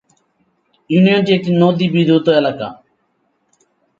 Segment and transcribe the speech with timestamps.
[0.89, 2.67] ইউনিয়নটি একটি নদী বিধৌত এলাকা।